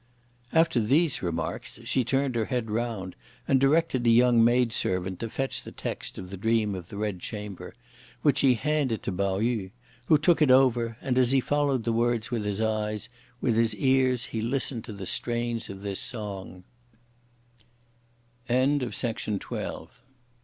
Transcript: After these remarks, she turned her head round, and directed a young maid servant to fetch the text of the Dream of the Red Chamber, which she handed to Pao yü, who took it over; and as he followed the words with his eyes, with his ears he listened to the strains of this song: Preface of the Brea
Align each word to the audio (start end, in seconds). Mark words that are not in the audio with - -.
After 0.51 0.79
these 0.79 1.21
remarks, 1.21 1.79
she 1.83 2.03
turned 2.03 2.33
her 2.33 2.45
head 2.45 2.71
round, 2.71 3.15
and 3.47 3.61
directed 3.61 4.07
a 4.07 4.09
young 4.09 4.43
maid 4.43 4.73
servant 4.73 5.19
to 5.19 5.29
fetch 5.29 5.61
the 5.61 5.71
text 5.71 6.17
of 6.17 6.31
the 6.31 6.37
Dream 6.37 6.73
of 6.73 6.89
the 6.89 6.97
Red 6.97 7.19
Chamber, 7.19 7.75
which 8.23 8.39
she 8.39 8.55
handed 8.55 9.03
to 9.03 9.11
Pao 9.11 9.37
yü, 9.37 9.69
who 10.07 10.17
took 10.17 10.41
it 10.41 10.49
over; 10.49 10.97
and 11.01 11.19
as 11.19 11.29
he 11.29 11.39
followed 11.39 11.83
the 11.83 11.93
words 11.93 12.31
with 12.31 12.45
his 12.45 12.59
eyes, 12.59 13.09
with 13.41 13.55
his 13.55 13.75
ears 13.75 14.25
he 14.25 14.41
listened 14.41 14.83
to 14.85 14.93
the 14.93 15.05
strains 15.05 15.69
of 15.69 15.83
this 15.83 15.99
song: 15.99 16.63
Preface 18.47 18.81
of 18.81 18.99
the 19.39 19.45
Brea 19.47 19.67